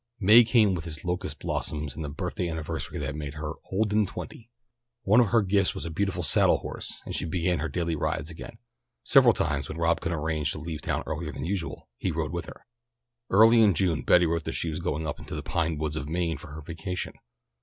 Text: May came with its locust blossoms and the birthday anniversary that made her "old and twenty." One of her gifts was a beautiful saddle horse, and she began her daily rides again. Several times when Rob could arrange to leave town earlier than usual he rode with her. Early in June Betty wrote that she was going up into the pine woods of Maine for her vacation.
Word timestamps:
May 0.19 0.43
came 0.43 0.73
with 0.73 0.87
its 0.87 1.05
locust 1.05 1.37
blossoms 1.37 1.95
and 1.95 2.03
the 2.03 2.09
birthday 2.09 2.49
anniversary 2.49 2.97
that 2.97 3.13
made 3.13 3.35
her 3.35 3.53
"old 3.71 3.93
and 3.93 4.07
twenty." 4.07 4.49
One 5.03 5.19
of 5.19 5.27
her 5.27 5.43
gifts 5.43 5.75
was 5.75 5.85
a 5.85 5.91
beautiful 5.91 6.23
saddle 6.23 6.57
horse, 6.57 6.99
and 7.05 7.15
she 7.15 7.23
began 7.23 7.59
her 7.59 7.69
daily 7.69 7.95
rides 7.95 8.31
again. 8.31 8.57
Several 9.03 9.31
times 9.35 9.69
when 9.69 9.77
Rob 9.77 10.01
could 10.01 10.11
arrange 10.11 10.53
to 10.53 10.57
leave 10.59 10.81
town 10.81 11.03
earlier 11.05 11.31
than 11.31 11.45
usual 11.45 11.87
he 11.97 12.09
rode 12.09 12.31
with 12.31 12.47
her. 12.47 12.65
Early 13.29 13.61
in 13.61 13.75
June 13.75 14.01
Betty 14.01 14.25
wrote 14.25 14.45
that 14.45 14.53
she 14.53 14.71
was 14.71 14.79
going 14.79 15.05
up 15.05 15.19
into 15.19 15.35
the 15.35 15.43
pine 15.43 15.77
woods 15.77 15.95
of 15.95 16.09
Maine 16.09 16.39
for 16.39 16.49
her 16.53 16.61
vacation. 16.61 17.13